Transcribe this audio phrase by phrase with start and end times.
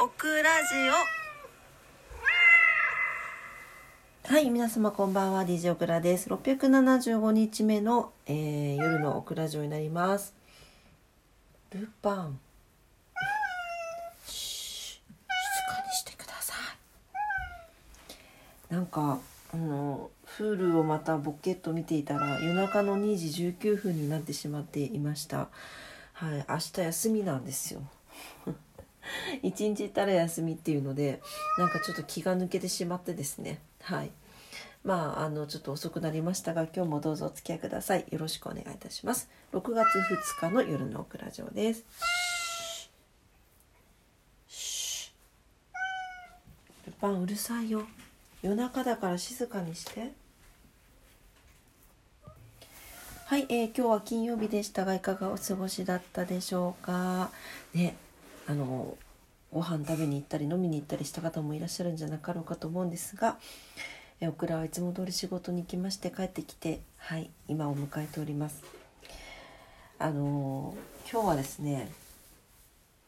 [0.00, 0.74] オクラジ
[4.28, 6.28] オはい、皆様こんばんは、DJ オクラです。
[6.30, 10.34] 675日目の、えー夜のオクラジオになります。
[11.72, 12.40] ルパン。
[14.26, 15.00] 静
[15.68, 16.54] かにしてくださ
[18.70, 18.74] い。
[18.74, 19.20] なんか、
[19.52, 25.48] あの、Hulu をまたボケっと見ていたら、夜中の2時19分になってしまっていました。
[26.14, 27.82] はい、明日休みなんですよ。
[29.42, 31.20] 一日いたら休みっていうので
[31.58, 33.60] なんかちょっと気が抜けてしまってですね。
[33.82, 34.10] はい。
[34.84, 38.04] まああのちょっと遅くなりましたが今日もどうぞお付き合いください。
[38.10, 39.28] よろしくお願いいたします。
[39.52, 39.86] 6月
[40.40, 41.84] 2日の夜のオクラジオです。
[46.86, 47.84] ルパンうるさいよ
[48.42, 50.12] 夜中だから静かにして
[53.26, 57.30] はい、えー今日は金曜日でしたがいかがお過ごしだったでしょうか
[57.72, 57.96] ね
[58.46, 58.96] あの
[59.52, 63.38] ご飯食べに行ったり飲みに行ったりした方もいらっしゃるんじゃなかろうかと思うんですが、
[64.20, 68.62] えオクラはいつも通り仕事に行きまして帰ってきてはい今を迎えております
[69.98, 70.74] あの
[71.10, 71.90] 今日はですね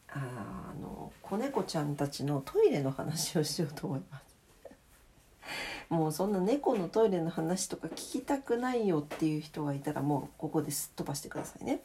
[0.09, 4.23] ああの子猫ちゃんたちのトイレの話をしようと思います
[5.89, 11.81] もうそんな猫のトイレの話とか聞きたくないよっていう人がいたらもうここですっ飛ばしてくださいね。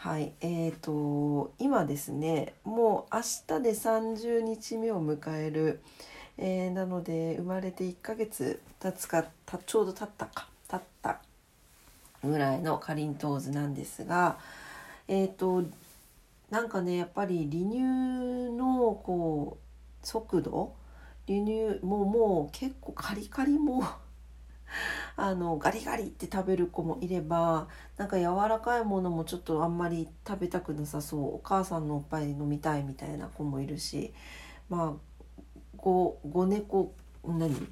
[0.00, 3.20] はい、えーと今ですねもう明
[3.58, 5.80] 日で30日目を迎える、
[6.38, 11.20] えーなので生まれて1ヶ月経つかたちょうど経ったか経った
[12.22, 14.38] ぐらいのかりんとう図なんですが
[15.08, 15.64] えーと
[16.48, 17.80] なんかねやっぱり離乳
[18.56, 20.74] のこう速度
[21.26, 23.82] 離乳もうもう結構カリカリも
[25.20, 27.66] あのガリガリって食べる子もいれば
[27.96, 31.34] なんか柔らかいものもちょっとあんまり食べたくなさそう。
[31.34, 34.14] お母さんのおっぱい飲みたいみたいな子もいるし
[34.68, 35.26] まあ
[35.76, 36.94] ごご猫
[37.26, 37.66] 何？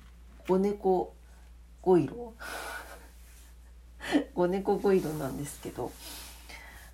[0.48, 1.14] ご猫
[1.82, 2.34] ご色
[4.34, 5.92] ご猫ご色なんですけど。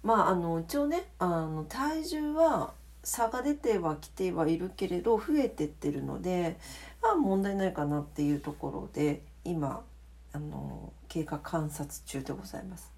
[0.02, 6.58] まああの一応ねあの体重は差が出てはきてはいるけれど増えてってるので
[7.00, 9.82] まあ問題ないかなっていうところで今
[10.32, 12.92] あの経過観察中でございます。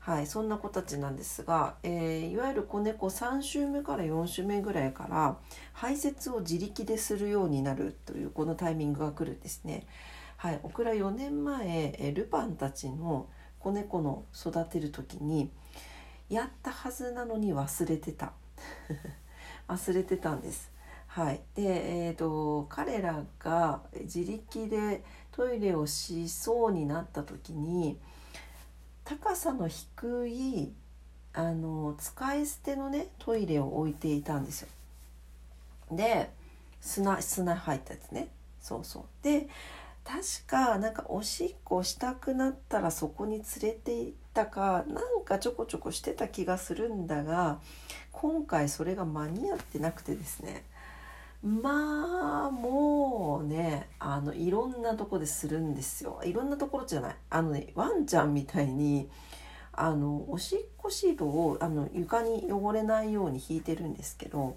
[0.00, 5.38] はい、そんな子たちなんですが、えーいわゆる子猫3週目から4週目ぐらいから
[5.72, 9.86] 排泄を自力でするようになるというこのタイミングが来るんですね。
[10.36, 13.28] はい、オクラ4年前、えルパンたちの
[13.60, 15.52] 子猫の育てる時に
[16.28, 18.32] やったはずなのに忘れてた
[19.68, 20.72] 忘れてたんです。
[21.06, 27.98] はい、で、えー、と彼らが自力でトイレをしそうになった時に
[29.04, 30.72] 高さの低い
[31.34, 34.68] あの使い捨てのねトイレを置いていたんですよ。
[35.90, 36.30] で
[36.80, 38.28] 砂砂入ったやつね
[38.60, 39.04] そうそう。
[39.22, 39.48] で
[40.04, 47.60] 確かなんかおしっこしたくなったらそこに連れて行ったかなんかちょこちょこしてた気がするんだが
[48.10, 50.64] 今回それが間に合ってなくてですね
[51.42, 59.08] まあもうねあのいろんなとこでするんですよいろんなところじゃないあのねワンちゃんみたいに
[59.72, 64.56] あのおしっこシートをあの床に汚れないように引いてるんですけど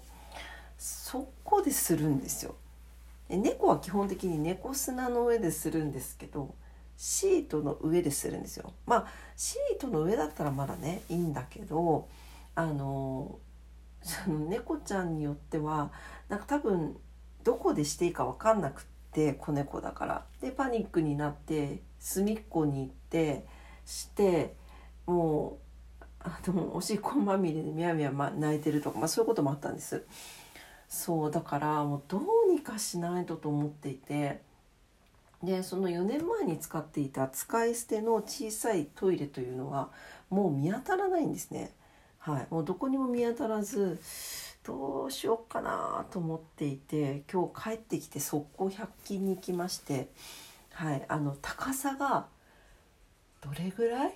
[0.78, 2.56] そこでするんですよ。
[3.28, 6.54] で猫は基本的に猫砂の上でするんですけど
[6.96, 8.72] シートの上でするんですよ。
[8.84, 12.08] まあシートの上だったらまだねいいんだけど
[12.56, 13.38] あの
[14.02, 15.92] その猫ちゃんによっては
[16.28, 16.96] なんか多分
[17.44, 18.95] どこでしていいか分かんなくって
[19.34, 20.24] 子猫だから。
[20.40, 23.46] でパニックになって隅っこに行って
[23.84, 24.54] して
[25.06, 25.58] も
[26.00, 30.04] うあのおしっこまみれでみやみや泣いてるとか、まあ、そういうこともあったんです。
[30.88, 34.40] そうだからもうどうにかしないとと思っていて
[35.42, 39.90] でその4年前に使っていた使い捨ての小さいトイレというのは
[40.30, 41.72] もう見当たらないんですね。
[42.18, 44.00] はい、もうどこにも見当たらず
[44.66, 50.08] どうしようかなと思っていて今日帰ってきて速攻100均に行きまして、
[50.72, 52.26] はい、あの高さが
[53.40, 54.14] どれぐらい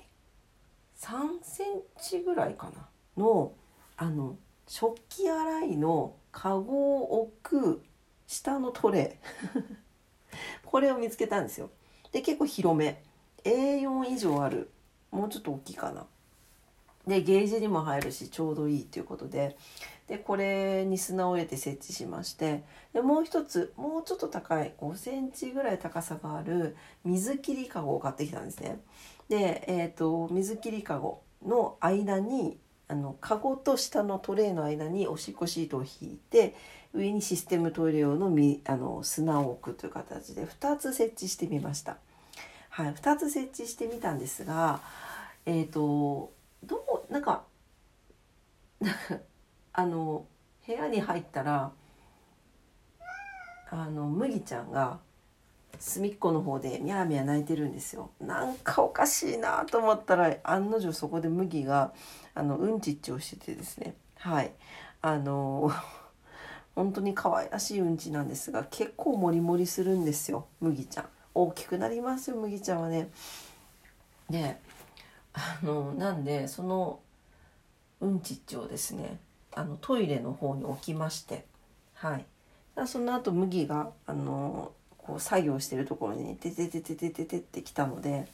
[0.98, 1.10] ？3
[1.42, 1.66] セン
[2.02, 2.88] チぐらいかな？
[3.16, 3.52] の
[3.96, 4.36] あの
[4.66, 7.82] 食器洗いのカゴを置く
[8.26, 9.20] 下のトレ。
[9.54, 9.62] ー
[10.66, 11.70] これを見つけたんですよ。
[12.10, 13.04] で結構広め。
[13.44, 14.70] A4 以上ある。
[15.12, 16.06] もうちょっと大きいかな。
[17.06, 19.56] でゲージにも入るしちょうどいいということで。
[20.10, 28.80] でこれに砂を入れて設置しましてでもう一つもうちょっと高い5センチぐらい高さがある水切りかごを買ってきたんですね。
[29.28, 32.58] で、えー、と水切りかごの間に
[32.88, 36.56] あのカゴと下のトレーの間におしっこシートを引いて
[36.92, 41.98] 上にシステムトイレ用のみあの砂を置くという形で2つ設置してみました。
[42.70, 44.80] はい、2つ設置してみたんですが
[45.46, 46.32] えっ、ー、と
[46.64, 47.44] どうなんか
[49.72, 50.26] あの
[50.66, 51.72] 部屋に入ったら
[53.70, 54.98] あの麦ちゃんが
[55.78, 58.10] 隅っこの方でミャーミャー泣いてるんですよ。
[58.20, 61.92] なんかおかしいなと思ったら案の定そこで麦が
[62.34, 63.94] あのうんちっちをしててですね。
[64.16, 64.52] はい。
[65.00, 65.70] あの
[66.74, 71.08] 本当に可愛らしいうんちなんですが結構モリモリするんですよ麦ちゃん。
[71.34, 73.10] 大きくなりますよ麦ちゃんはね。
[74.28, 74.60] で
[75.32, 77.00] あのなんでその
[78.00, 79.18] うんちっちをですね
[79.54, 81.44] あのトイレの方に置きまして
[81.94, 82.26] はい
[82.86, 88.28] その後麦があのこう作業してるところに「ててててててて」ってきたので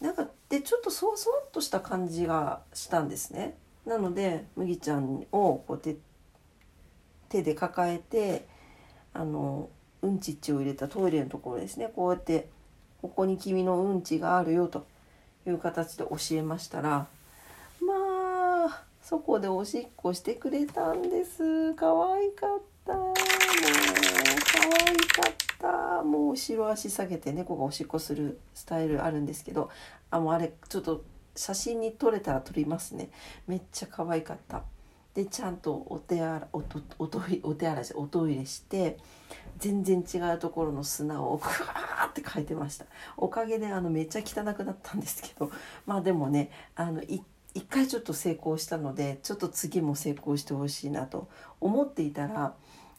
[0.00, 3.54] なんかでちょっとそわそわっとした感じがしたんですね。
[3.86, 5.96] なので麦ちゃんをこう手
[7.28, 8.46] 手で抱えて
[9.12, 9.68] あの
[10.02, 12.48] うんちっちを入れたトイレのところですねこうやって
[13.02, 14.86] 「ここに君のうんちがあるよ」と
[15.46, 17.06] いう形で教えましたら
[19.10, 21.74] そこでおしっこしてくれたんです。
[21.74, 22.94] 可愛かった。
[22.94, 26.04] もう可愛かった。
[26.04, 29.68] もう後ろ足下げて猫がおしっこするスタイルあるんですけど。
[30.12, 31.02] あもうあれちょっと
[31.34, 33.10] 写真に撮れたら撮りますね。
[33.48, 34.62] めっちゃ可愛かった。
[35.14, 38.96] でちゃんとお手洗おとおとお手洗いおトイレして
[39.58, 42.86] 全然違うところの砂をグワーってかいてました。
[43.16, 45.50] おかげであのめっちゃ汚くなったんですけど。
[45.84, 47.02] まあでもねあの
[47.54, 51.28] 一回ちょっと成功したのでちょっと次も成功してほしいなと
[51.60, 52.54] 思っていたら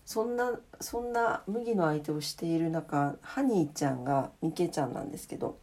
[0.05, 5.57] そんなそんな麦の相手をしている中ハニーちゃんがミケちゃんなんですけど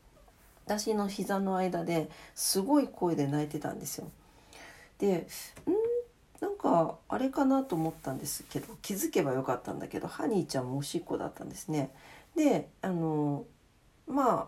[0.65, 4.09] 私の膝の間ですごい声で泣いてたんですよ。
[4.99, 5.27] でん？
[6.41, 11.91] なんかあれかなと思ったんですけど気づけばよかったんだけどハニーちゃんもおしっこだったんですね。
[12.37, 13.45] であの
[14.07, 14.47] まあ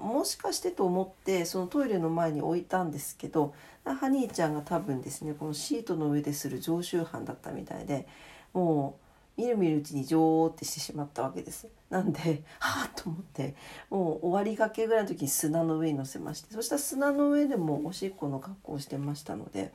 [0.00, 3.54] もしかしてと思ってそのトイレの前に置いたんですけど
[3.84, 8.06] ハニーちゃんが多分ですねこのシートの上でする常習犯だったみたいで
[8.52, 9.10] もう
[9.40, 11.66] みるみるうちにジョーってしてしまったわけです。
[11.88, 13.54] なんで はあと思って
[13.88, 19.72] もう終わりがけぐらいの時に砂の上に乗せましてそしたら砂の上でもおしっこの格好をしてましたので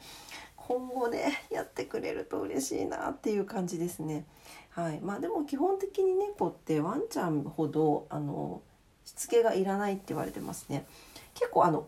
[0.56, 4.25] 今後ねやってくれると嬉しいなっていう感じですね。
[4.69, 8.62] はい、まあでも基本的に猫ってワンちゃんほどあの
[9.05, 10.85] しつけがいらないって言われてますね。
[11.33, 11.87] 結構あの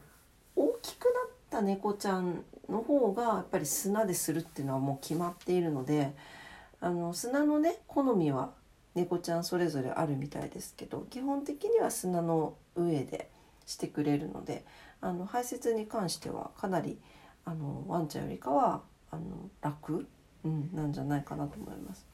[0.55, 1.13] 大きくなっ
[1.49, 6.13] た猫ちゃんの方がやっぱり砂でするっていうのはもう決まっているので
[6.81, 8.51] あの砂のね好みは
[8.95, 13.29] 猫ちゃんそれぞれあるみたいですけど基本的には砂の上で
[13.65, 14.65] してくれるので
[15.01, 16.97] あの排泄に関してはかなり
[17.45, 18.81] あのワンちゃんよりかは
[19.11, 20.07] あの楽、
[20.43, 22.05] うん、なんじゃないかなと思います。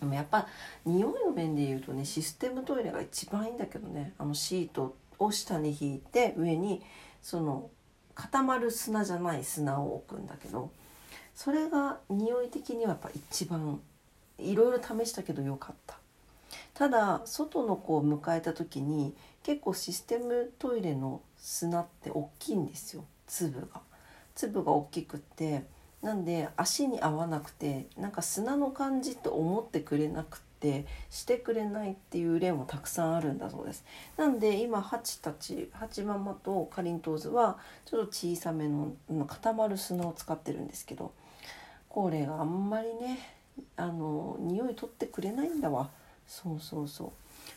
[0.00, 0.48] でもやっぱ
[0.84, 4.14] 匂いの面で言うとねシステムトイレが一番いいんだけどね。
[4.18, 6.82] あのシートを下に引いて上に
[7.22, 7.68] その
[8.14, 10.70] 固まる砂じゃない砂を置くんだけど
[11.34, 13.80] それが匂い的にはやっぱ一番
[14.38, 15.96] いろいろ試したけど良かった。
[16.74, 23.04] ただ外の子を迎えた時に結構システムトイレの砂って大きいんですよ。
[23.26, 23.82] 粒が。
[24.34, 25.64] 粒が大きくって
[26.02, 33.84] なんで足に合わなくてなんか砂の感じと思ってくれなくてしてくれないっていう例もたくさんあるんだそうです。
[34.16, 38.92] なんで今ハチたちハチママとかりんとうずはちょっと小さめの
[39.26, 41.12] 固まる砂を使ってるんですけど
[41.88, 43.18] これがあんまりね
[43.76, 45.90] あの匂い取ってくれないんだわ
[46.26, 47.10] そうそうそう。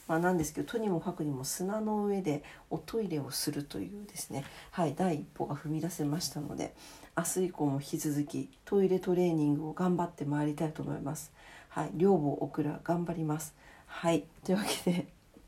[0.07, 6.73] まあ、なんですけどとにもかくにも砂の上でおトイレをするというですねはい第一歩が踏み出せましたので
[7.15, 11.31] 明日以降も引き続きトイレトレーニングを頑張ってまいりたいと思います。
[11.69, 13.53] はい、両母オクラ頑張ります。
[13.85, 15.07] はいというわけで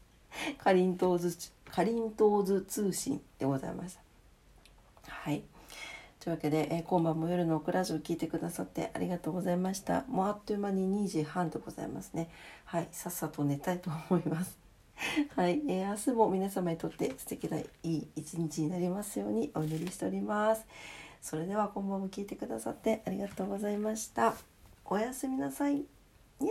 [0.58, 1.36] かりんとうず
[1.70, 4.02] かりんとうず通信でございました。
[5.12, 5.44] はい
[6.20, 10.06] というわけで、え、今晩も夜のオクラジオ聞いてくださってありがとうございました。
[10.08, 12.30] もうあっという間に2時半でございますね。
[12.64, 14.58] はい、さっさと寝たいと思います。
[15.36, 20.66] はい、えー、明日も皆様にとって素敵ないい一日になりますようにお祈りしております。
[21.26, 24.36] それでは今晩も聞いてくださってありがとうございました。
[24.86, 25.74] おやすみなさい。
[25.74, 26.48] にゃー